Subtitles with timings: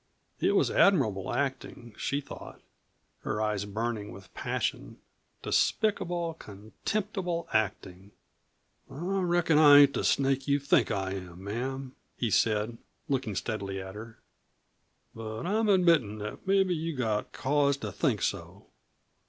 [0.39, 2.59] It was admirable acting, she thought,
[3.19, 4.97] her eyes burning with passion
[5.43, 8.09] despicable, contemptible acting.
[8.89, 12.79] "I reckon I ain't the snake you think I am, ma'am," he said,
[13.09, 14.17] looking steadily at her.
[15.13, 18.65] "But I'm admittin' that mebbe you've got cause to think so.